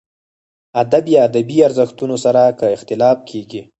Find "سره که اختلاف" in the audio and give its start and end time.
2.25-3.17